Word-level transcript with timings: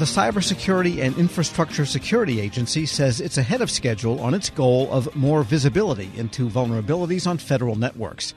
The 0.00 0.06
Cybersecurity 0.06 1.02
and 1.02 1.14
Infrastructure 1.18 1.84
Security 1.84 2.40
Agency 2.40 2.86
says 2.86 3.20
it's 3.20 3.36
ahead 3.36 3.60
of 3.60 3.70
schedule 3.70 4.18
on 4.20 4.32
its 4.32 4.48
goal 4.48 4.90
of 4.90 5.14
more 5.14 5.42
visibility 5.42 6.10
into 6.16 6.48
vulnerabilities 6.48 7.26
on 7.26 7.36
federal 7.36 7.76
networks. 7.76 8.32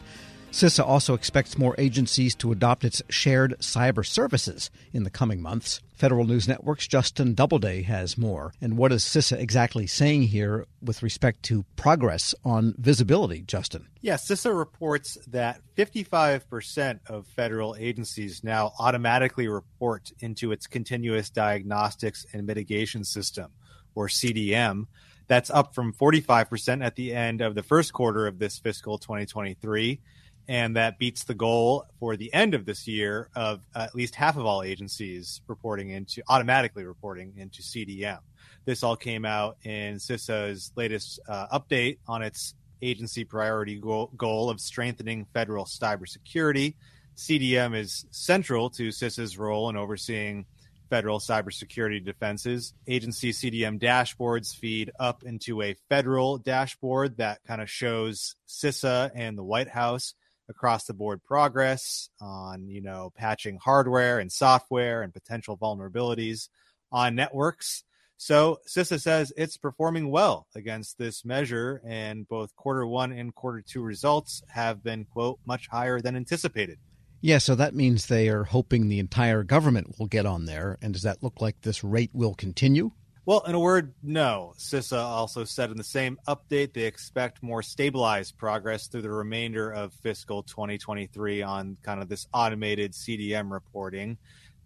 CISA 0.54 0.86
also 0.86 1.16
expects 1.16 1.58
more 1.58 1.74
agencies 1.80 2.36
to 2.36 2.52
adopt 2.52 2.84
its 2.84 3.02
shared 3.10 3.56
cyber 3.58 4.06
services 4.06 4.70
in 4.94 5.02
the 5.02 5.10
coming 5.10 5.42
months. 5.42 5.82
Federal 5.96 6.26
News 6.26 6.48
Network's 6.48 6.88
Justin 6.88 7.34
Doubleday 7.34 7.82
has 7.82 8.20
more. 8.20 8.54
And 8.62 8.78
what 8.78 8.92
is 8.92 9.04
CISA 9.04 9.40
exactly 9.40 9.88
saying 9.88 10.24
here 10.24 10.68
with 10.80 11.02
respect 11.02 11.42
to 11.46 11.66
progress 11.76 12.36
on 12.46 12.76
visibility, 12.78 13.42
Justin? 13.42 13.88
Yeah, 14.00 14.14
CISA 14.14 14.56
reports 14.56 15.18
that 15.26 15.60
55% 15.76 17.00
of 17.08 17.26
federal 17.26 17.76
agencies 17.76 18.44
now 18.44 18.74
automatically 18.78 19.48
report 19.48 20.12
into 20.20 20.52
its 20.52 20.68
Continuous 20.68 21.32
Diagnostics 21.32 22.28
and 22.32 22.46
Mitigation 22.46 23.04
System, 23.04 23.52
or 23.96 24.08
CDM. 24.08 24.86
That's 25.26 25.50
up 25.50 25.74
from 25.74 25.94
45% 25.94 26.86
at 26.86 26.96
the 26.96 27.16
end 27.16 27.42
of 27.42 27.56
the 27.56 27.64
first 27.64 27.92
quarter 27.92 28.28
of 28.28 28.38
this 28.38 28.60
fiscal 28.60 29.00
2023 29.00 30.00
and 30.48 30.76
that 30.76 31.00
beats 31.00 31.24
the 31.24 31.34
goal 31.34 31.86
for 32.00 32.18
the 32.18 32.34
end 32.34 32.54
of 32.54 32.66
this 32.66 32.88
year 32.88 33.30
of 33.36 33.62
at 33.76 33.96
least 33.96 34.16
half 34.16 34.38
of 34.38 34.46
all 34.46 34.64
agencies 34.64 35.42
reporting 35.48 35.90
into 35.90 36.22
automatically 36.28 36.84
reporting 36.84 37.34
into 37.38 37.62
CDM. 37.62 38.20
This 38.66 38.84
all 38.84 38.96
came 38.96 39.26
out 39.26 39.58
in 39.64 39.96
CISA's 39.96 40.72
latest 40.76 41.20
uh, 41.28 41.48
update 41.58 41.98
on 42.08 42.22
its 42.22 42.56
agency 42.82 43.24
priority 43.24 43.80
goal, 43.80 44.12
goal 44.18 44.50
of 44.50 44.60
strengthening 44.60 45.26
federal 45.34 45.66
cybersecurity. 45.66 46.76
CDM 47.16 47.76
is 47.78 48.06
central 48.12 48.70
to 48.72 48.90
CISA's 48.90 49.38
role 49.38 49.70
in 49.70 49.78
overseeing 49.78 50.46
federal 50.90 51.20
cybersecurity 51.20 52.04
defenses. 52.04 52.74
Agency 52.88 53.32
CDM 53.32 53.82
dashboards 53.82 54.56
feed 54.56 54.92
up 55.00 55.24
into 55.24 55.62
a 55.62 55.76
federal 55.90 56.38
dashboard 56.38 57.18
that 57.18 57.40
kind 57.48 57.62
of 57.62 57.70
shows 57.70 58.36
CISA 58.48 59.12
and 59.16 59.38
the 59.38 59.44
White 59.44 59.70
House 59.70 60.14
across 60.50 60.86
the 60.86 60.94
board 60.94 61.24
progress 61.24 62.10
on 62.22 62.68
you 62.68 62.82
know 62.82 63.12
patching 63.16 63.58
hardware 63.64 64.20
and 64.20 64.32
software 64.32 65.02
and 65.02 65.14
potential 65.14 65.58
vulnerabilities 65.58 66.50
on 66.92 67.16
networks 67.16 67.84
so 68.24 68.60
CISA 68.68 69.02
says 69.02 69.34
it's 69.36 69.58
performing 69.58 70.10
well 70.10 70.48
against 70.56 70.98
this 70.98 71.26
measure, 71.26 71.82
and 71.86 72.26
both 72.26 72.56
quarter 72.56 72.88
one 72.88 73.12
and 73.12 73.36
quarter 73.36 73.62
two 73.62 73.82
results 73.82 74.42
have 74.48 74.82
been, 74.82 75.04
quote, 75.04 75.40
much 75.46 75.68
higher 75.68 76.00
than 76.00 76.16
anticipated. 76.16 76.80
Yeah, 77.20 77.40
so 77.40 77.56
that 77.56 77.76
means 77.76 78.06
they 78.06 78.30
are 78.30 78.46
hoping 78.46 78.88
the 78.88 79.00
entire 79.00 79.44
government 79.44 79.96
will 80.00 80.08
get 80.08 80.26
on 80.26 80.46
there. 80.46 80.78
And 80.82 80.94
does 80.94 81.04
that 81.04 81.22
look 81.22 81.42
like 81.42 81.62
this 81.62 81.84
rate 81.84 82.12
will 82.14 82.34
continue? 82.34 82.92
Well, 83.26 83.40
in 83.48 83.56
a 83.56 83.60
word, 83.60 83.94
no. 84.04 84.54
CISA 84.58 85.02
also 85.02 85.46
said 85.46 85.72
in 85.72 85.78
the 85.78 85.84
same 85.84 86.20
update 86.28 86.74
they 86.74 86.84
expect 86.84 87.42
more 87.42 87.64
stabilized 87.64 88.38
progress 88.38 88.88
through 88.88 89.04
the 89.04 89.12
remainder 89.12 89.72
of 89.72 89.94
fiscal 89.94 90.44
2023 90.44 91.42
on 91.42 91.78
kind 91.84 92.02
of 92.02 92.10
this 92.10 92.28
automated 92.34 92.92
CDM 92.92 93.50
reporting. 93.50 94.18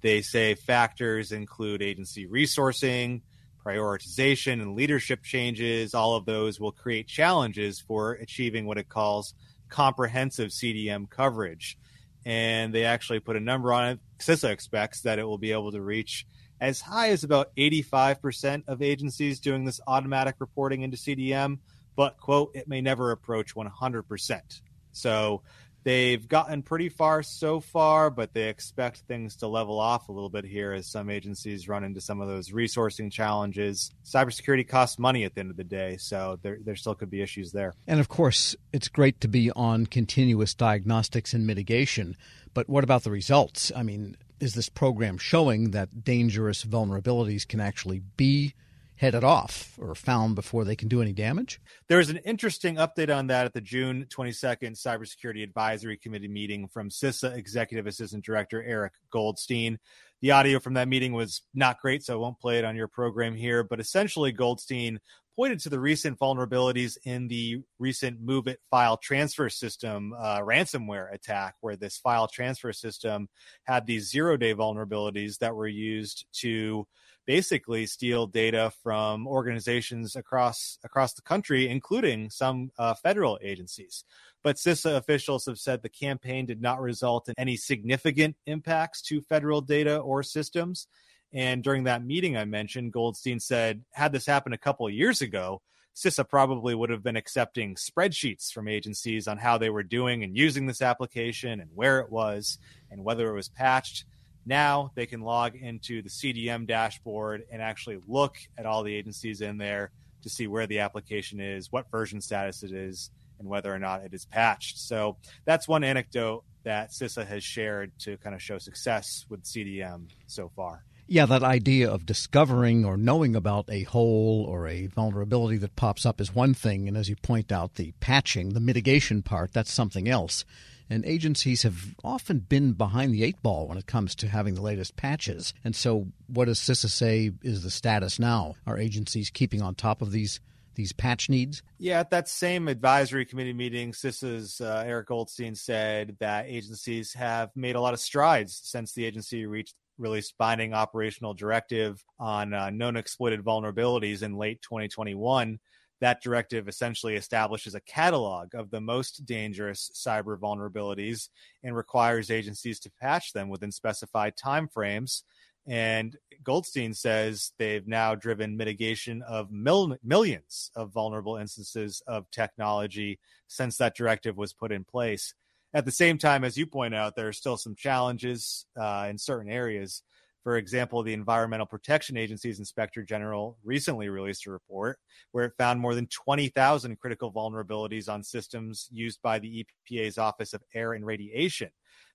They 0.02 0.24
say 0.24 0.56
factors 0.56 1.32
include 1.32 1.84
agency 1.84 2.26
resourcing, 2.26 3.22
prioritization, 3.64 4.54
and 4.54 4.74
leadership 4.74 5.22
changes. 5.22 5.94
All 5.94 6.16
of 6.16 6.26
those 6.26 6.60
will 6.60 6.72
create 6.72 7.08
challenges 7.08 7.80
for 7.80 8.14
achieving 8.14 8.66
what 8.66 8.80
it 8.80 8.90
calls 8.90 9.36
comprehensive 9.70 10.50
CDM 10.50 11.08
coverage. 11.08 11.78
And 12.26 12.74
they 12.74 12.86
actually 12.86 13.20
put 13.20 13.36
a 13.36 13.40
number 13.40 13.72
on 13.72 13.88
it. 13.90 14.00
CISA 14.18 14.50
expects 14.50 15.02
that 15.02 15.20
it 15.20 15.26
will 15.26 15.38
be 15.38 15.52
able 15.52 15.72
to 15.74 15.82
reach 15.82 16.26
as 16.60 16.82
high 16.82 17.10
as 17.10 17.24
about 17.24 17.56
85% 17.56 18.64
of 18.68 18.82
agencies 18.82 19.40
doing 19.40 19.66
this 19.66 19.80
automatic 19.88 20.36
reporting 20.40 20.82
into 20.82 20.98
CDM, 20.98 21.60
but 21.96 22.18
quote, 22.18 22.52
it 22.56 22.68
may 22.68 22.82
never 22.82 23.12
approach 23.12 23.56
100%. 23.56 24.62
So 24.92 25.44
they've 25.84 26.28
gotten 26.28 26.64
pretty 26.64 26.90
far 26.90 27.24
so 27.24 27.60
far, 27.60 28.10
but 28.10 28.34
they 28.34 28.50
expect 28.50 28.98
things 29.08 29.38
to 29.38 29.48
level 29.48 29.80
off 29.80 30.10
a 30.10 30.12
little 30.12 30.30
bit 30.30 30.46
here 30.46 30.74
as 30.74 30.88
some 30.88 31.10
agencies 31.10 31.68
run 31.68 31.84
into 31.84 32.02
some 32.02 32.20
of 32.20 32.28
those 32.28 32.50
resourcing 32.50 33.12
challenges. 33.12 33.92
Cybersecurity 34.04 34.68
costs 34.68 35.00
money 35.00 35.24
at 35.24 35.34
the 35.34 35.40
end 35.40 35.52
of 35.52 35.58
the 35.58 35.64
day, 35.64 35.98
so 35.98 36.40
there, 36.42 36.58
there 36.64 36.76
still 36.76 36.96
could 36.96 37.10
be 37.10 37.22
issues 37.22 37.52
there. 37.52 37.74
And 37.88 38.00
of 38.00 38.10
course, 38.10 38.56
it's 38.74 38.90
great 38.90 39.22
to 39.22 39.28
be 39.28 39.52
on 39.52 39.86
continuous 39.86 40.54
diagnostics 40.54 41.34
and 41.34 41.48
mitigation, 41.48 42.18
but 42.54 42.68
what 42.68 42.84
about 42.84 43.04
the 43.04 43.12
results? 43.12 43.72
I 43.76 43.84
mean, 43.84 44.18
is 44.40 44.54
this 44.54 44.70
program 44.70 45.18
showing 45.18 45.72
that 45.72 46.04
dangerous 46.04 46.64
vulnerabilities 46.64 47.48
can 47.48 47.60
actually 47.60 48.02
be 48.18 48.54
headed 48.98 49.24
off 49.24 49.78
or 49.80 49.94
found 49.96 50.36
before 50.36 50.64
they 50.64 50.76
can 50.76 50.88
do 50.88 51.02
any 51.02 51.14
damage? 51.14 51.62
There's 51.88 52.10
an 52.10 52.18
interesting 52.18 52.76
update 52.76 53.16
on 53.16 53.28
that 53.28 53.46
at 53.46 53.54
the 53.54 53.62
June 53.62 54.08
22nd 54.10 54.74
Cybersecurity 54.74 55.44
Advisory 55.44 55.98
Committee 55.98 56.28
meeting 56.28 56.68
from 56.68 56.90
CISA 56.90 57.36
Executive 57.36 57.88
Assistant 57.88 58.26
Director 58.26 58.64
Eric 58.64 58.94
Goldstein. 59.12 59.80
The 60.22 60.32
audio 60.32 60.60
from 60.60 60.74
that 60.74 60.88
meeting 60.88 61.14
was 61.14 61.44
not 61.54 61.80
great, 61.80 62.04
so 62.04 62.14
I 62.14 62.18
won't 62.18 62.40
play 62.40 62.58
it 62.58 62.66
on 62.66 62.76
your 62.76 62.88
program 62.88 63.36
here. 63.36 63.64
But 63.64 63.80
essentially, 63.80 64.32
Goldstein 64.32 65.00
pointed 65.38 65.60
to 65.60 65.70
the 65.70 65.80
recent 65.80 66.18
vulnerabilities 66.18 66.98
in 67.04 67.28
the 67.28 67.62
recent 67.78 68.26
MOVEit 68.26 68.58
file 68.72 68.98
transfer 68.98 69.50
system 69.50 70.14
uh, 70.18 70.40
ransomware 70.40 71.14
attack, 71.14 71.56
where 71.62 71.76
this 71.76 71.98
file 71.98 72.28
transfer 72.28 72.74
system 72.74 73.30
had 73.64 73.86
these 73.86 74.10
zero 74.10 74.36
day 74.36 74.54
vulnerabilities 74.54 75.38
that 75.38 75.56
were 75.56 75.68
used 75.68 76.26
to 76.34 76.88
basically 77.28 77.86
steal 77.86 78.26
data 78.26 78.72
from 78.82 79.28
organizations 79.28 80.16
across 80.16 80.80
across 80.84 81.14
the 81.14 81.22
country, 81.22 81.70
including 81.70 82.32
some 82.32 82.72
uh, 82.80 82.96
federal 82.96 83.38
agencies. 83.44 84.06
But 84.44 84.56
CISA 84.56 84.96
officials 84.96 85.46
have 85.46 85.60
said 85.60 85.84
the 85.84 85.90
campaign 85.90 86.48
did 86.48 86.62
not 86.62 86.82
result 86.82 87.30
in 87.30 87.36
any 87.38 87.58
significant 87.58 88.38
impacts 88.48 89.02
to 89.04 89.22
federal 89.22 89.62
data 89.62 89.98
or 89.98 90.24
systems. 90.24 90.88
And 91.34 91.64
during 91.64 91.84
that 91.84 92.04
meeting 92.04 92.38
I 92.38 92.46
mentioned, 92.46 92.94
Goldstein 92.94 93.40
said, 93.40 93.84
had 93.92 94.12
this 94.12 94.26
happened 94.26 94.56
a 94.56 94.60
couple 94.60 94.88
of 94.88 94.94
years 94.94 95.22
ago, 95.22 95.62
CISA 95.96 96.30
probably 96.30 96.76
would 96.76 96.92
have 96.92 97.02
been 97.02 97.16
accepting 97.16 97.76
spreadsheets 97.76 98.52
from 98.52 98.68
agencies 98.68 99.28
on 99.28 99.40
how 99.40 99.58
they 99.58 99.72
were 99.72 99.84
doing 99.84 100.24
and 100.24 100.38
using 100.38 100.68
this 100.68 100.82
application 100.82 101.60
and 101.60 101.72
where 101.74 102.00
it 102.00 102.12
was 102.12 102.60
and 102.92 103.04
whether 103.04 103.30
it 103.30 103.36
was 103.36 103.50
patched. 103.50 104.06
Now 104.46 104.92
they 104.96 105.08
can 105.08 105.22
log 105.22 105.56
into 105.56 106.02
the 106.04 106.10
CDM 106.10 106.68
dashboard 106.68 107.44
and 107.52 107.62
actually 107.62 108.00
look 108.08 108.38
at 108.58 108.68
all 108.68 108.84
the 108.84 108.94
agencies 108.94 109.42
in 109.42 109.58
there 109.58 109.92
to 110.22 110.30
see 110.30 110.48
where 110.48 110.68
the 110.68 110.80
application 110.80 111.40
is, 111.40 111.72
what 111.72 111.90
version 111.90 112.22
status 112.22 112.62
it 112.64 112.72
is, 112.72 113.10
and 113.40 113.48
whether 113.48 113.74
or 113.74 113.80
not 113.80 114.04
it 114.04 114.14
is 114.14 114.26
patched. 114.26 114.78
So 114.78 115.18
that's 115.46 115.68
one 115.68 115.84
anecdote 115.84 116.44
that 116.64 116.92
CISA 116.92 117.26
has 117.26 117.44
shared 117.44 117.92
to 118.00 118.18
kind 118.18 118.36
of 118.36 118.42
show 118.42 118.58
success 118.58 119.26
with 119.30 119.44
CDM 119.44 120.10
so 120.28 120.50
far. 120.56 120.84
Yeah, 121.10 121.26
that 121.26 121.44
idea 121.44 121.90
of 121.90 122.06
discovering 122.06 122.84
or 122.84 122.98
knowing 122.98 123.34
about 123.34 123.70
a 123.70 123.84
hole 123.84 124.46
or 124.48 124.68
a 124.68 124.88
vulnerability 124.88 125.56
that 125.58 125.78
pops 125.78 126.06
up 126.06 126.20
is 126.20 126.36
one 126.36 126.54
thing. 126.54 126.88
And 126.88 126.98
as 126.98 127.08
you 127.08 127.16
point 127.16 127.50
out, 127.50 127.76
the 127.76 127.94
patching, 128.02 128.50
the 128.50 128.60
mitigation 128.60 129.22
part, 129.22 129.54
that's 129.54 129.72
something 129.72 130.10
else. 130.10 130.44
And 130.90 131.06
agencies 131.06 131.64
have 131.64 131.96
often 132.04 132.40
been 132.40 132.74
behind 132.74 133.14
the 133.14 133.24
eight 133.24 133.42
ball 133.42 133.68
when 133.68 133.78
it 133.78 133.88
comes 133.88 134.16
to 134.16 134.28
having 134.28 134.56
the 134.56 134.62
latest 134.62 134.98
patches. 134.98 135.54
And 135.64 135.76
so, 135.76 136.08
what 136.28 136.46
does 136.46 136.60
CISA 136.60 136.90
say 136.90 137.32
is 137.42 137.64
the 137.64 137.70
status 137.70 138.20
now? 138.20 138.56
Are 138.66 138.78
agencies 138.78 139.30
keeping 139.30 139.62
on 139.62 139.76
top 139.76 140.02
of 140.02 140.12
these 140.12 140.40
these 140.76 140.94
patch 140.94 141.28
needs? 141.28 141.64
Yeah, 141.80 142.00
at 142.00 142.12
that 142.12 142.30
same 142.30 142.68
advisory 142.68 143.26
committee 143.26 143.54
meeting, 143.54 143.94
CISA's 143.94 144.62
uh, 144.62 144.84
Eric 144.86 145.08
Goldstein 145.08 145.56
said 145.56 146.16
that 146.20 146.46
agencies 146.48 147.14
have 147.14 147.50
made 147.56 147.76
a 147.76 147.82
lot 147.82 147.94
of 147.94 148.00
strides 148.00 148.62
since 148.64 148.94
the 148.94 149.04
agency 149.04 149.46
reached 149.46 149.76
released 149.98 150.38
binding 150.38 150.74
operational 150.74 151.34
directive 151.34 152.04
on 152.20 152.54
uh, 152.54 152.70
known 152.70 152.98
exploited 152.98 153.44
vulnerabilities 153.44 154.24
in 154.24 154.36
late 154.36 154.62
2021. 154.62 155.60
That 156.00 156.22
directive 156.22 156.68
essentially 156.68 157.16
establishes 157.16 157.74
a 157.74 157.82
catalog 157.82 158.54
of 158.54 158.70
the 158.70 158.82
most 158.82 159.26
dangerous 159.26 159.90
cyber 159.96 160.38
vulnerabilities 160.38 161.30
and 161.64 161.76
requires 161.76 162.30
agencies 162.30 162.80
to 162.82 162.92
patch 163.02 163.34
them 163.34 163.50
within 163.50 163.72
specified 163.72 164.36
timeframes. 164.36 165.24
And 165.66 166.16
Goldstein 166.44 166.94
says 166.94 167.52
they've 167.58 167.86
now 167.86 168.16
driven 168.16 168.56
mitigation 168.56 169.22
of 169.24 169.52
mil- 169.52 169.98
millions 170.04 170.72
of 170.76 170.94
vulnerable 170.94 171.36
instances 171.36 172.02
of 172.08 172.30
technology 172.32 173.20
since 173.48 173.78
that 173.78 173.96
directive 173.96 174.38
was 174.38 174.54
put 174.54 174.72
in 174.72 174.86
place. 174.86 175.34
At 175.78 175.86
the 175.86 175.92
same 175.92 176.18
time, 176.18 176.44
as 176.44 176.58
you 176.58 176.66
point 176.66 176.96
out, 176.96 177.16
there 177.16 177.28
are 177.28 177.34
still 177.34 177.56
some 177.56 177.76
challenges 177.76 178.66
uh, 178.76 179.06
in 179.12 179.16
certain 179.16 179.52
areas. 179.52 180.02
For 180.42 180.58
example, 180.58 181.04
the 181.04 181.14
Environmental 181.14 181.68
Protection 181.68 182.18
Agency's 182.18 182.58
Inspector 182.58 183.04
General 183.04 183.60
recently 183.64 184.10
released 184.10 184.48
a 184.48 184.52
report 184.52 184.98
where 185.34 185.46
it 185.46 185.54
found 185.56 185.80
more 185.80 185.94
than 185.94 186.08
20,000 186.08 186.98
critical 186.98 187.32
vulnerabilities 187.32 188.10
on 188.10 188.24
systems 188.24 188.90
used 188.92 189.22
by 189.22 189.38
the 189.38 189.68
EPA's 189.88 190.18
Office 190.18 190.54
of 190.54 190.64
Air 190.74 190.94
and 190.94 191.06
Radiation. 191.06 191.70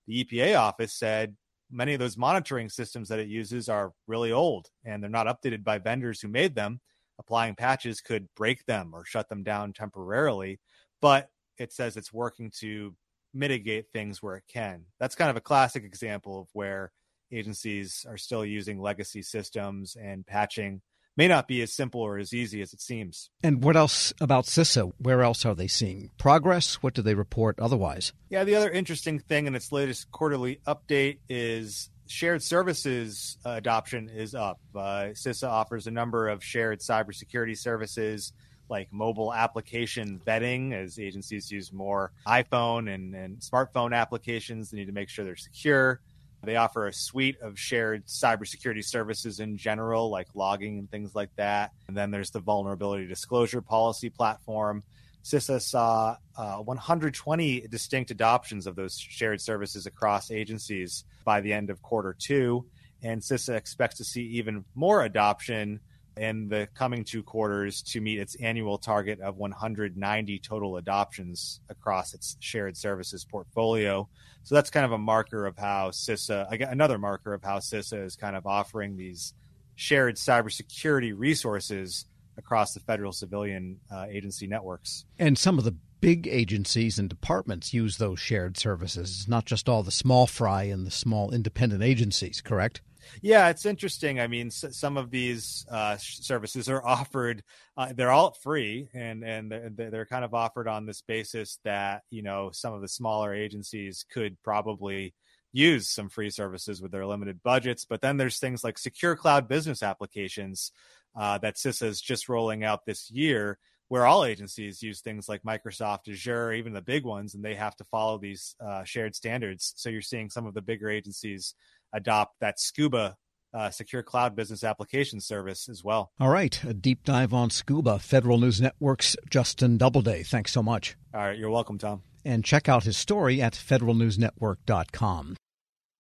The 0.08 0.24
EPA 0.24 0.58
office 0.58 0.92
said 0.92 1.36
many 1.70 1.94
of 1.94 2.00
those 2.00 2.16
monitoring 2.16 2.68
systems 2.68 3.08
that 3.10 3.20
it 3.20 3.28
uses 3.28 3.68
are 3.68 3.92
really 4.08 4.32
old 4.32 4.70
and 4.84 5.00
they're 5.00 5.08
not 5.08 5.28
updated 5.28 5.62
by 5.62 5.78
vendors 5.78 6.20
who 6.20 6.26
made 6.26 6.56
them. 6.56 6.80
Applying 7.20 7.54
patches 7.54 8.00
could 8.00 8.26
break 8.34 8.66
them 8.66 8.90
or 8.92 9.04
shut 9.04 9.28
them 9.28 9.44
down 9.44 9.72
temporarily, 9.72 10.58
but 11.00 11.28
it 11.58 11.72
says 11.72 11.96
it's 11.96 12.12
working 12.12 12.50
to 12.58 12.96
mitigate 13.34 13.86
things 13.92 14.22
where 14.22 14.36
it 14.36 14.44
can. 14.52 14.84
That's 14.98 15.14
kind 15.14 15.30
of 15.30 15.36
a 15.36 15.40
classic 15.40 15.84
example 15.84 16.40
of 16.40 16.48
where 16.52 16.92
agencies 17.30 18.04
are 18.08 18.18
still 18.18 18.44
using 18.44 18.80
legacy 18.80 19.22
systems 19.22 19.96
and 20.00 20.26
patching 20.26 20.82
may 21.16 21.28
not 21.28 21.46
be 21.46 21.60
as 21.60 21.72
simple 21.72 22.00
or 22.00 22.18
as 22.18 22.32
easy 22.32 22.62
as 22.62 22.72
it 22.72 22.80
seems. 22.80 23.30
And 23.42 23.62
what 23.62 23.76
else 23.76 24.12
about 24.20 24.44
CISA? 24.44 24.92
Where 24.98 25.22
else 25.22 25.44
are 25.44 25.54
they 25.54 25.66
seeing 25.66 26.10
progress? 26.18 26.76
What 26.76 26.94
do 26.94 27.02
they 27.02 27.14
report 27.14 27.58
otherwise? 27.60 28.12
Yeah, 28.30 28.44
the 28.44 28.54
other 28.54 28.70
interesting 28.70 29.18
thing 29.18 29.46
in 29.46 29.54
its 29.54 29.72
latest 29.72 30.10
quarterly 30.10 30.60
update 30.66 31.18
is 31.28 31.90
shared 32.06 32.42
services 32.42 33.36
adoption 33.44 34.08
is 34.08 34.34
up. 34.34 34.60
Uh, 34.74 35.12
CISA 35.12 35.48
offers 35.48 35.86
a 35.86 35.90
number 35.90 36.28
of 36.28 36.42
shared 36.42 36.80
cybersecurity 36.80 37.56
services 37.56 38.32
like 38.72 38.90
mobile 38.90 39.34
application 39.34 40.18
vetting 40.26 40.72
as 40.72 40.98
agencies 40.98 41.52
use 41.52 41.72
more 41.74 42.10
iPhone 42.26 42.92
and, 42.92 43.14
and 43.14 43.38
smartphone 43.38 43.94
applications. 43.94 44.70
They 44.70 44.78
need 44.78 44.86
to 44.86 44.92
make 44.92 45.10
sure 45.10 45.26
they're 45.26 45.36
secure. 45.36 46.00
They 46.42 46.56
offer 46.56 46.86
a 46.86 46.92
suite 46.92 47.38
of 47.42 47.58
shared 47.58 48.06
cybersecurity 48.06 48.82
services 48.84 49.40
in 49.40 49.58
general, 49.58 50.10
like 50.10 50.28
logging 50.34 50.78
and 50.78 50.90
things 50.90 51.14
like 51.14 51.28
that. 51.36 51.72
And 51.86 51.96
then 51.96 52.10
there's 52.10 52.30
the 52.30 52.40
vulnerability 52.40 53.06
disclosure 53.06 53.60
policy 53.60 54.08
platform. 54.08 54.82
CISA 55.22 55.60
saw 55.60 56.16
uh, 56.36 56.56
120 56.56 57.68
distinct 57.68 58.10
adoptions 58.10 58.66
of 58.66 58.74
those 58.74 58.98
shared 58.98 59.40
services 59.40 59.86
across 59.86 60.30
agencies 60.30 61.04
by 61.24 61.42
the 61.42 61.52
end 61.52 61.68
of 61.68 61.80
quarter 61.82 62.16
two. 62.18 62.64
And 63.02 63.20
CISA 63.20 63.54
expects 63.54 63.98
to 63.98 64.04
see 64.04 64.22
even 64.38 64.64
more 64.74 65.04
adoption 65.04 65.80
in 66.16 66.48
the 66.48 66.68
coming 66.74 67.04
two 67.04 67.22
quarters 67.22 67.82
to 67.82 68.00
meet 68.00 68.18
its 68.18 68.34
annual 68.36 68.78
target 68.78 69.20
of 69.20 69.36
190 69.36 70.38
total 70.40 70.76
adoptions 70.76 71.60
across 71.68 72.14
its 72.14 72.36
shared 72.40 72.76
services 72.76 73.24
portfolio. 73.24 74.08
So 74.42 74.54
that's 74.54 74.70
kind 74.70 74.84
of 74.84 74.92
a 74.92 74.98
marker 74.98 75.46
of 75.46 75.56
how 75.56 75.90
CISA, 75.90 76.70
another 76.70 76.98
marker 76.98 77.32
of 77.32 77.42
how 77.42 77.58
CISA 77.58 78.04
is 78.04 78.16
kind 78.16 78.36
of 78.36 78.46
offering 78.46 78.96
these 78.96 79.34
shared 79.74 80.16
cybersecurity 80.16 81.14
resources 81.16 82.06
across 82.36 82.74
the 82.74 82.80
federal 82.80 83.12
civilian 83.12 83.78
uh, 83.90 84.06
agency 84.08 84.46
networks. 84.46 85.04
And 85.18 85.38
some 85.38 85.58
of 85.58 85.64
the 85.64 85.76
big 86.00 86.26
agencies 86.26 86.98
and 86.98 87.08
departments 87.08 87.72
use 87.72 87.96
those 87.96 88.18
shared 88.18 88.58
services, 88.58 89.26
not 89.28 89.46
just 89.46 89.68
all 89.68 89.82
the 89.82 89.90
small 89.90 90.26
fry 90.26 90.64
and 90.64 90.86
the 90.86 90.90
small 90.90 91.30
independent 91.30 91.82
agencies, 91.82 92.40
correct? 92.40 92.80
Yeah, 93.20 93.48
it's 93.48 93.66
interesting. 93.66 94.20
I 94.20 94.26
mean, 94.26 94.46
s- 94.48 94.64
some 94.70 94.96
of 94.96 95.10
these 95.10 95.66
uh, 95.70 95.96
services 95.98 96.68
are 96.68 96.84
offered; 96.86 97.42
uh, 97.76 97.92
they're 97.94 98.10
all 98.10 98.32
free, 98.32 98.88
and 98.94 99.24
and 99.24 99.50
they're, 99.50 99.90
they're 99.90 100.06
kind 100.06 100.24
of 100.24 100.34
offered 100.34 100.68
on 100.68 100.86
this 100.86 101.02
basis 101.02 101.58
that 101.64 102.02
you 102.10 102.22
know 102.22 102.50
some 102.52 102.72
of 102.72 102.80
the 102.80 102.88
smaller 102.88 103.34
agencies 103.34 104.04
could 104.10 104.40
probably 104.42 105.14
use 105.52 105.88
some 105.90 106.08
free 106.08 106.30
services 106.30 106.80
with 106.80 106.92
their 106.92 107.06
limited 107.06 107.42
budgets. 107.42 107.84
But 107.84 108.00
then 108.00 108.16
there's 108.16 108.38
things 108.38 108.64
like 108.64 108.78
secure 108.78 109.16
cloud 109.16 109.48
business 109.48 109.82
applications 109.82 110.72
uh, 111.14 111.36
that 111.38 111.56
CISA 111.56 111.86
is 111.86 112.00
just 112.00 112.28
rolling 112.28 112.64
out 112.64 112.86
this 112.86 113.10
year, 113.10 113.58
where 113.88 114.06
all 114.06 114.24
agencies 114.24 114.82
use 114.82 115.00
things 115.00 115.28
like 115.28 115.42
Microsoft 115.42 116.08
Azure, 116.10 116.52
even 116.54 116.72
the 116.72 116.80
big 116.80 117.04
ones, 117.04 117.34
and 117.34 117.44
they 117.44 117.54
have 117.54 117.76
to 117.76 117.84
follow 117.84 118.16
these 118.16 118.56
uh, 118.64 118.82
shared 118.84 119.14
standards. 119.14 119.74
So 119.76 119.90
you're 119.90 120.00
seeing 120.00 120.30
some 120.30 120.46
of 120.46 120.54
the 120.54 120.62
bigger 120.62 120.88
agencies 120.88 121.54
adopt 121.92 122.40
that 122.40 122.58
Scuba 122.58 123.16
uh, 123.54 123.70
secure 123.70 124.02
cloud 124.02 124.34
business 124.34 124.64
application 124.64 125.20
service 125.20 125.68
as 125.68 125.84
well. 125.84 126.10
All 126.18 126.30
right, 126.30 126.62
a 126.64 126.74
deep 126.74 127.04
dive 127.04 127.34
on 127.34 127.50
Scuba. 127.50 127.98
Federal 127.98 128.38
News 128.38 128.60
Network's 128.60 129.16
Justin 129.28 129.76
Doubleday. 129.76 130.22
Thanks 130.22 130.52
so 130.52 130.62
much. 130.62 130.96
All 131.14 131.20
right, 131.20 131.38
you're 131.38 131.50
welcome, 131.50 131.78
Tom. 131.78 132.02
And 132.24 132.44
check 132.44 132.68
out 132.68 132.84
his 132.84 132.96
story 132.96 133.42
at 133.42 133.52
federalnewsnetwork.com. 133.52 135.36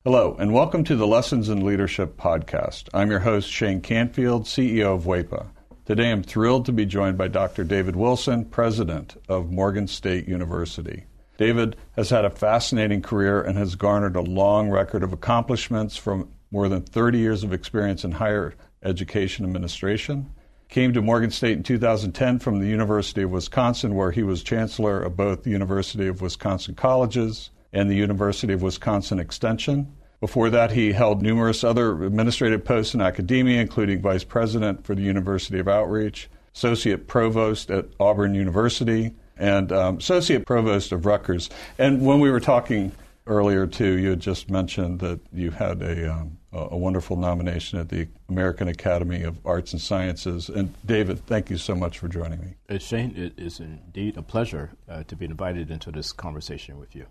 Hello, 0.05 0.37
and 0.39 0.53
welcome 0.53 0.85
to 0.85 0.97
the 0.97 1.07
Lessons 1.07 1.49
in 1.49 1.65
Leadership 1.65 2.19
podcast. 2.19 2.89
I'm 2.93 3.11
your 3.11 3.21
host, 3.21 3.51
Shane 3.51 3.81
Canfield, 3.81 4.45
CEO 4.45 4.95
of 4.95 5.05
WEPA. 5.05 5.49
Today 5.87 6.11
I'm 6.11 6.23
thrilled 6.23 6.67
to 6.67 6.73
be 6.73 6.87
joined 6.87 7.19
by 7.19 7.29
Dr. 7.29 7.65
David 7.65 7.97
Wilson, 7.97 8.45
president 8.45 9.17
of 9.29 9.51
Morgan 9.51 9.87
State 9.87 10.29
University. 10.29 11.05
David 11.37 11.77
has 11.97 12.11
had 12.11 12.25
a 12.25 12.31
fascinating 12.31 13.03
career 13.03 13.43
and 13.43 13.59
has 13.59 13.75
garnered 13.75 14.17
a 14.17 14.21
long 14.21 14.71
record 14.71 15.03
of 15.03 15.13
accomplishments 15.13 15.97
from 15.97 16.29
more 16.51 16.69
than 16.69 16.83
30 16.83 17.19
years 17.19 17.43
of 17.43 17.53
experience 17.53 18.05
in 18.05 18.13
higher 18.13 18.55
education 18.85 19.45
administration. 19.45 20.31
Came 20.69 20.93
to 20.93 21.03
Morgan 21.03 21.31
State 21.31 21.57
in 21.57 21.63
2010 21.63 22.39
from 22.39 22.61
the 22.61 22.69
University 22.69 23.23
of 23.23 23.31
Wisconsin, 23.31 23.95
where 23.95 24.13
he 24.13 24.23
was 24.23 24.43
chancellor 24.43 25.01
of 25.01 25.17
both 25.17 25.43
the 25.43 25.51
University 25.51 26.07
of 26.07 26.23
Wisconsin 26.23 26.75
Colleges 26.75 27.51
and 27.73 27.91
the 27.91 27.97
University 27.97 28.53
of 28.53 28.63
Wisconsin 28.63 29.19
Extension. 29.19 29.93
Before 30.21 30.49
that, 30.51 30.71
he 30.71 30.93
held 30.93 31.21
numerous 31.21 31.65
other 31.65 32.05
administrative 32.05 32.65
posts 32.65 32.95
in 32.95 33.01
academia, 33.01 33.61
including 33.61 34.01
vice 34.01 34.25
president 34.25 34.87
for 34.87 34.95
the 34.95 35.03
University 35.03 35.59
of 35.59 35.69
Outreach, 35.69 36.31
associate 36.55 37.09
provost 37.09 37.71
at 37.71 37.87
Auburn 37.99 38.35
University, 38.35 39.13
and 39.37 39.73
um, 39.73 39.99
associate 39.99 40.47
provost 40.47 40.93
of 40.93 41.07
Rutgers. 41.07 41.51
And 41.79 42.05
when 42.05 42.21
we 42.21 42.31
were 42.31 42.41
talking 42.41 42.93
earlier 43.27 43.67
too, 43.67 43.99
you 43.99 44.11
had 44.11 44.21
just 44.21 44.51
mentioned 44.51 45.01
that 45.01 45.21
you 45.33 45.51
had 45.51 45.83
a, 45.83 46.13
um, 46.13 46.39
a 46.53 46.77
wonderful 46.77 47.17
nomination 47.17 47.79
at 47.79 47.89
the 47.89 48.07
American 48.29 48.69
Academy 48.69 49.23
of 49.23 49.39
Arts 49.47 49.73
and 49.73 49.81
Sciences. 49.81 50.49
And 50.49 50.75
David, 50.85 51.25
thank 51.27 51.51
you 51.51 51.57
so 51.57 51.75
much 51.75 51.99
for 51.99 52.09
joining 52.09 52.41
me. 52.41 52.55
Uh, 52.69 52.79
Shane, 52.79 53.15
it 53.17 53.39
is 53.39 53.61
indeed 53.61 54.17
a 54.17 54.23
pleasure 54.23 54.71
uh, 54.89 55.05
to 55.05 55.17
be 55.17 55.25
invited 55.25 55.71
into 55.71 55.91
this 55.91 56.13
conversation 56.13 56.79
with 56.79 56.95
you. 56.95 57.07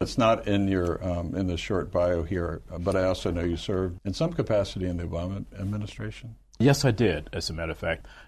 It's 0.00 0.18
not 0.18 0.46
in 0.46 0.68
your 0.68 1.02
um, 1.02 1.34
in 1.34 1.46
the 1.46 1.56
short 1.56 1.90
bio 1.90 2.22
here, 2.22 2.60
but 2.80 2.94
I 2.94 3.04
also 3.04 3.30
know 3.30 3.40
you 3.42 3.56
served 3.56 3.98
in 4.04 4.12
some 4.12 4.30
capacity 4.30 4.86
in 4.86 4.98
the 4.98 5.04
Obama 5.04 5.46
administration. 5.58 6.36
Yes, 6.58 6.84
I 6.84 6.90
did. 6.90 7.30
As 7.32 7.50
a 7.50 7.54
matter 7.54 7.72
of 7.72 7.78
fact, 7.78 8.06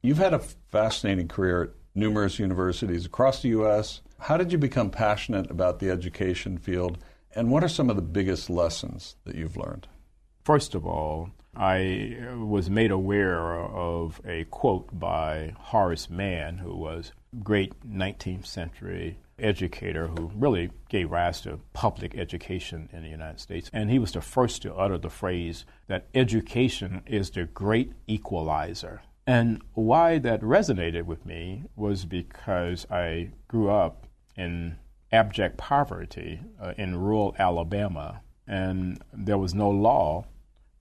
You've 0.00 0.18
had 0.18 0.32
a 0.32 0.38
fascinating 0.38 1.26
career 1.26 1.62
at 1.62 1.70
numerous 1.94 2.38
universities 2.38 3.04
across 3.04 3.42
the 3.42 3.48
U.S. 3.48 4.00
How 4.20 4.36
did 4.36 4.52
you 4.52 4.58
become 4.58 4.90
passionate 4.90 5.50
about 5.50 5.80
the 5.80 5.90
education 5.90 6.56
field, 6.56 6.98
and 7.34 7.50
what 7.50 7.64
are 7.64 7.68
some 7.68 7.90
of 7.90 7.96
the 7.96 8.02
biggest 8.02 8.48
lessons 8.48 9.16
that 9.24 9.34
you've 9.34 9.56
learned? 9.56 9.88
First 10.44 10.76
of 10.76 10.86
all, 10.86 11.30
I 11.56 12.16
was 12.36 12.70
made 12.70 12.92
aware 12.92 13.58
of 13.58 14.20
a 14.24 14.44
quote 14.44 14.88
by 14.96 15.54
Horace 15.58 16.08
Mann, 16.08 16.58
who 16.58 16.76
was 16.76 17.10
a 17.32 17.42
great 17.42 17.72
19th 17.84 18.46
century 18.46 19.18
educator 19.36 20.06
who 20.06 20.30
really 20.36 20.70
gave 20.88 21.10
rise 21.10 21.40
to 21.40 21.58
public 21.72 22.16
education 22.16 22.88
in 22.92 23.02
the 23.02 23.08
United 23.08 23.40
States. 23.40 23.68
And 23.72 23.90
he 23.90 23.98
was 23.98 24.12
the 24.12 24.20
first 24.20 24.62
to 24.62 24.74
utter 24.74 24.98
the 24.98 25.10
phrase 25.10 25.64
that 25.88 26.06
education 26.14 27.02
is 27.06 27.30
the 27.30 27.44
great 27.44 27.92
equalizer. 28.06 29.02
And 29.28 29.60
why 29.74 30.18
that 30.20 30.40
resonated 30.40 31.04
with 31.04 31.26
me 31.26 31.64
was 31.76 32.06
because 32.06 32.86
I 32.90 33.32
grew 33.46 33.68
up 33.68 34.06
in 34.36 34.78
abject 35.12 35.58
poverty 35.58 36.40
uh, 36.58 36.72
in 36.78 36.96
rural 36.96 37.36
Alabama, 37.38 38.22
and 38.46 39.04
there 39.12 39.36
was 39.36 39.52
no 39.52 39.68
law 39.68 40.24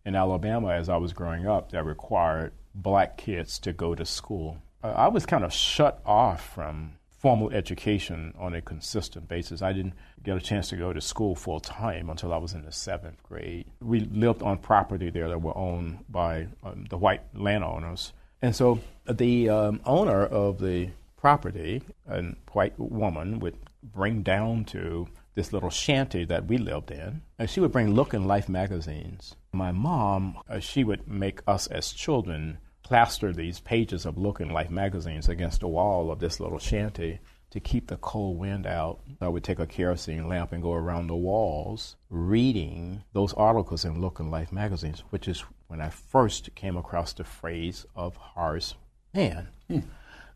in 0.06 0.16
Alabama 0.16 0.70
as 0.70 0.88
I 0.88 0.96
was 0.96 1.12
growing 1.12 1.46
up 1.46 1.74
that 1.74 1.84
required 1.84 2.54
black 2.74 3.18
kids 3.18 3.60
to 3.60 3.74
go 3.74 3.94
to 3.96 4.06
school. 4.06 4.60
Uh, 4.82 4.94
I 4.96 5.10
was 5.10 5.25
kind 5.25 5.44
of 5.44 5.51
shut 5.51 6.00
off 6.06 6.54
from 6.54 6.94
formal 7.10 7.50
education 7.50 8.34
on 8.39 8.54
a 8.54 8.62
consistent 8.62 9.27
basis. 9.27 9.62
I 9.62 9.74
didn't 9.74 9.96
get 10.24 10.38
a 10.38 10.39
chance 10.39 10.70
to 10.70 10.77
go 10.77 10.94
to 10.94 11.01
school 11.01 11.36
full 11.36 11.60
time 11.60 12.10
until 12.10 12.32
I 12.32 12.38
was 12.38 12.54
in 12.54 12.63
the 12.63 12.72
seventh 12.72 13.22
grade. 13.24 13.66
We 13.82 14.00
lived 14.00 14.42
on 14.42 14.60
property 14.60 15.10
there 15.10 15.27
that 15.27 15.42
were 15.42 15.58
owned 15.58 16.06
by 16.08 16.48
um, 16.63 16.86
the 16.89 16.98
white 16.98 17.24
landowners 17.34 18.13
and 18.41 18.56
so 18.56 18.79
the 19.10 19.50
um, 19.50 19.82
owner 19.86 20.25
of 20.25 20.60
the 20.60 20.89
property, 21.15 21.82
a 22.08 22.24
white 22.51 22.77
woman, 22.77 23.39
would 23.39 23.58
bring 23.84 24.22
down 24.22 24.65
to 24.65 25.08
this 25.36 25.53
little 25.53 25.70
shanty 25.70 26.25
that 26.25 26.46
we 26.46 26.58
lived 26.58 26.91
in, 26.91 27.22
and 27.38 27.50
she 27.50 27.60
would 27.60 27.72
bring 27.72 27.94
Look 27.94 28.13
and 28.13 28.27
Life 28.27 28.50
magazines. 28.50 29.36
My 29.51 29.72
mom, 29.72 30.39
uh, 30.50 30.60
she 30.60 30.84
would 30.84 31.08
make 31.08 31.41
us 31.48 31.67
as 31.67 31.94
children 31.94 32.58
plaster 32.84 33.34
these 33.34 33.60
pages 33.60 34.06
of 34.06 34.17
Look 34.17 34.39
and 34.39 34.51
Life 34.51 34.70
magazines 34.70 35.29
against 35.29 35.60
the 35.60 35.67
wall 35.67 36.12
of 36.12 36.20
this 36.20 36.39
little 36.39 36.60
shanty 36.60 37.20
to 37.51 37.60
keep 37.60 37.88
the 37.88 37.98
cold 37.98 38.38
wind 38.38 38.65
out. 38.65 39.00
I 39.22 39.27
would 39.27 39.44
take 39.44 39.60
a 39.60 39.67
kerosene 39.67 40.27
lamp 40.27 40.51
and 40.51 40.63
go 40.63 40.74
around 40.74 41.08
the 41.08 41.15
walls 41.15 41.96
reading 42.10 43.03
those 43.13 43.34
articles 43.34 43.86
in 43.86 44.01
Look 44.01 44.20
and 44.20 44.32
Life 44.32 44.51
magazines, 44.51 45.03
which 45.10 45.27
is 45.27 45.44
when 45.67 45.81
I 45.81 45.89
first 45.89 46.53
came 46.55 46.77
across 46.77 47.13
the 47.13 47.24
phrase 47.24 47.86
of 47.95 48.15
Horace 48.15 48.75
Mann. 49.13 49.50
Hmm. 49.67 49.79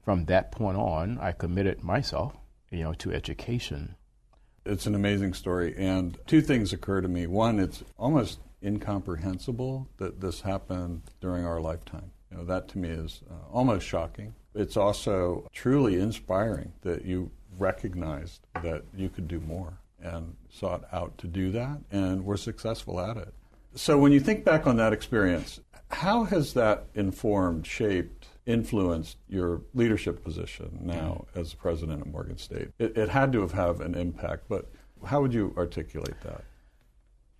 From 0.03 0.25
that 0.25 0.51
point 0.51 0.77
on, 0.77 1.17
I 1.19 1.31
committed 1.31 1.83
myself, 1.83 2.33
you 2.69 2.79
know, 2.79 2.93
to 2.95 3.13
education. 3.13 3.95
It's 4.65 4.85
an 4.85 4.95
amazing 4.95 5.33
story, 5.33 5.75
and 5.77 6.17
two 6.27 6.41
things 6.41 6.73
occur 6.73 7.01
to 7.01 7.07
me. 7.07 7.27
One, 7.27 7.59
it's 7.59 7.83
almost 7.97 8.39
incomprehensible 8.63 9.89
that 9.97 10.21
this 10.21 10.41
happened 10.41 11.01
during 11.19 11.45
our 11.45 11.59
lifetime. 11.59 12.11
You 12.29 12.37
know, 12.37 12.45
that 12.45 12.67
to 12.69 12.77
me 12.77 12.89
is 12.89 13.21
uh, 13.29 13.51
almost 13.51 13.85
shocking. 13.87 14.33
It's 14.53 14.77
also 14.77 15.47
truly 15.53 15.99
inspiring 15.99 16.73
that 16.81 17.05
you 17.05 17.31
recognized 17.57 18.41
that 18.61 18.83
you 18.95 19.09
could 19.09 19.27
do 19.27 19.39
more 19.39 19.77
and 19.99 20.35
sought 20.49 20.83
out 20.91 21.17
to 21.19 21.27
do 21.27 21.51
that 21.51 21.79
and 21.91 22.25
were 22.25 22.37
successful 22.37 22.99
at 22.99 23.17
it. 23.17 23.33
So 23.75 23.97
when 23.97 24.11
you 24.11 24.19
think 24.19 24.43
back 24.43 24.67
on 24.67 24.77
that 24.77 24.93
experience, 24.93 25.59
how 25.89 26.23
has 26.25 26.53
that 26.53 26.87
informed, 26.93 27.65
shaped, 27.65 28.27
influenced 28.45 29.17
your 29.27 29.61
leadership 29.73 30.23
position 30.23 30.79
now 30.81 31.25
mm-hmm. 31.29 31.39
as 31.39 31.53
president 31.53 32.01
of 32.01 32.07
Morgan 32.07 32.37
State? 32.37 32.69
It, 32.79 32.97
it 32.97 33.09
had 33.09 33.31
to 33.33 33.41
have 33.41 33.53
had 33.53 33.79
an 33.81 33.95
impact, 33.95 34.45
but 34.49 34.71
how 35.05 35.21
would 35.21 35.33
you 35.33 35.53
articulate 35.57 36.19
that? 36.23 36.43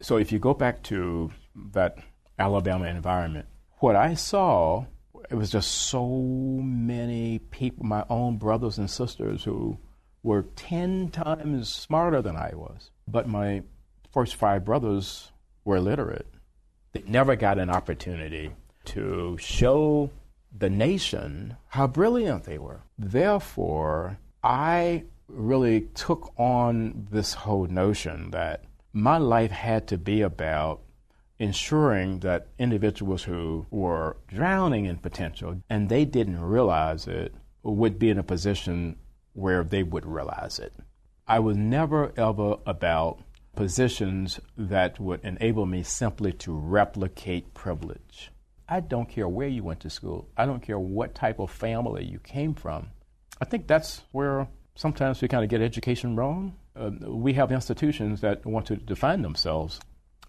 So 0.02 0.18
if 0.18 0.32
you 0.32 0.40
go 0.40 0.54
back 0.54 0.84
to 0.84 1.32
that 1.74 1.98
Alabama 2.40 2.86
environment, 2.86 3.46
what 3.80 3.96
I 3.96 4.16
saw 4.16 4.86
it 5.30 5.36
was 5.36 5.50
just 5.50 5.72
so 5.72 6.08
many 6.62 7.40
people, 7.40 7.86
my 7.86 8.04
own 8.10 8.38
brothers 8.38 8.78
and 8.78 8.90
sisters, 8.90 9.44
who 9.44 9.78
were 10.24 10.44
10 10.56 11.10
times 11.10 11.70
smarter 11.70 12.22
than 12.22 12.36
I 12.36 12.52
was. 12.54 12.92
But 13.08 13.28
my 13.28 13.64
first 14.12 14.36
five 14.36 14.66
brothers 14.66 15.32
were 15.64 15.78
illiterate. 15.78 16.28
They 16.94 17.04
never 17.08 17.36
got 17.36 17.58
an 17.58 17.70
opportunity 17.70 18.52
to 18.86 19.38
show 19.40 20.10
the 20.58 20.70
nation 20.70 21.58
how 21.68 21.88
brilliant 21.88 22.44
they 22.44 22.58
were. 22.58 22.82
Therefore, 22.98 24.18
I 24.44 25.06
really 25.28 25.82
took 25.94 26.34
on 26.38 27.08
this 27.10 27.34
whole 27.34 27.68
notion 27.68 28.32
that 28.32 28.64
my 28.94 29.18
life 29.18 29.52
had 29.52 29.88
to 29.88 29.98
be 29.98 30.22
about 30.22 30.82
ensuring 31.40 32.20
that 32.20 32.48
individuals 32.60 33.24
who 33.24 33.66
were 33.72 34.18
drowning 34.28 34.86
in 34.86 34.98
potential 34.98 35.62
and 35.70 35.90
they 35.90 36.06
didn't 36.06 36.40
realize 36.40 37.08
it 37.08 37.34
would 37.64 37.98
be 37.98 38.10
in 38.10 38.20
a 38.20 38.24
position 38.24 38.96
where 39.34 39.64
they 39.64 39.82
would 39.82 40.06
realize 40.06 40.60
it. 40.60 40.74
I 41.28 41.40
was 41.40 41.56
never 41.56 42.12
ever 42.18 42.58
about 42.66 43.20
positions 43.56 44.40
that 44.58 45.00
would 45.00 45.24
enable 45.24 45.66
me 45.66 45.84
simply 45.84 46.32
to 46.34 46.54
replicate 46.54 47.54
privilege. 47.54 48.32
I 48.68 48.80
don't 48.80 49.10
care 49.10 49.28
where 49.28 49.48
you 49.48 49.64
went 49.64 49.82
to 49.82 49.90
school. 49.90 50.30
I 50.38 50.46
don't 50.46 50.62
care 50.62 50.80
what 50.80 51.14
type 51.14 51.40
of 51.40 51.52
family 51.52 52.06
you 52.06 52.20
came 52.20 52.54
from. 52.54 52.88
I 53.42 53.46
think 53.46 53.68
that's 53.68 54.04
where 54.12 54.48
sometimes 54.76 55.22
we 55.22 55.28
kind 55.28 55.44
of 55.44 55.50
get 55.50 55.62
education 55.62 56.16
wrong. 56.16 56.56
Uh, 56.76 56.92
we 57.08 57.34
have 57.34 57.52
institutions 57.52 58.22
that 58.22 58.46
want 58.46 58.68
to 58.68 58.78
define 58.78 59.22
themselves 59.22 59.80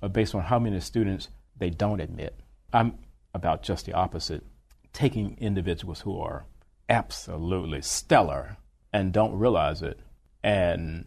uh, 0.03 0.09
based 0.09 0.35
on 0.35 0.43
how 0.43 0.59
many 0.59 0.81
students 0.81 1.29
they 1.57 1.71
don't 1.71 2.01
admit. 2.01 2.41
I'm 2.73 2.99
about 3.35 3.63
just 3.63 3.87
the 3.87 3.93
opposite, 3.93 4.45
taking 4.93 5.37
individuals 5.39 6.01
who 6.01 6.19
are 6.19 6.47
absolutely 6.89 7.83
stellar 7.83 8.57
and 8.93 9.13
don't 9.13 9.39
realize 9.39 9.83
it 9.83 10.01
and 10.43 11.07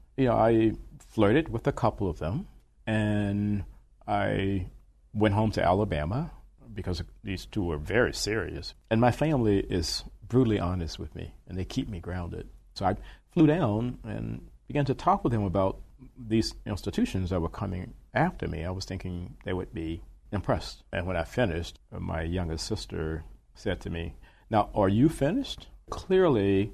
you 0.17 0.25
know, 0.25 0.35
I 0.35 0.73
flirted 1.09 1.49
with 1.49 1.67
a 1.67 1.71
couple 1.71 2.09
of 2.09 2.19
them, 2.19 2.47
and 2.85 3.63
I 4.07 4.67
went 5.13 5.33
home 5.33 5.51
to 5.51 5.63
Alabama 5.63 6.31
because 6.73 7.03
these 7.23 7.45
two 7.45 7.63
were 7.63 7.77
very 7.77 8.13
serious. 8.13 8.73
And 8.89 9.01
my 9.01 9.11
family 9.11 9.59
is 9.59 10.03
brutally 10.27 10.59
honest 10.59 10.99
with 10.99 11.13
me, 11.15 11.33
and 11.47 11.57
they 11.57 11.65
keep 11.65 11.89
me 11.89 11.99
grounded. 11.99 12.47
So 12.73 12.85
I 12.85 12.95
flew 13.33 13.47
down 13.47 13.99
and 14.03 14.47
began 14.67 14.85
to 14.85 14.93
talk 14.93 15.23
with 15.23 15.33
them 15.33 15.43
about 15.43 15.79
these 16.17 16.53
institutions 16.65 17.29
that 17.29 17.41
were 17.41 17.49
coming 17.49 17.93
after 18.13 18.47
me, 18.47 18.65
I 18.65 18.71
was 18.71 18.85
thinking 18.85 19.35
they 19.45 19.53
would 19.53 19.73
be 19.73 20.01
impressed. 20.31 20.83
And 20.91 21.07
when 21.07 21.17
I 21.17 21.23
finished, 21.23 21.79
my 21.91 22.23
youngest 22.23 22.65
sister 22.65 23.23
said 23.53 23.79
to 23.81 23.89
me, 23.89 24.15
Now, 24.49 24.69
are 24.73 24.89
you 24.89 25.09
finished? 25.09 25.67
Clearly, 25.89 26.73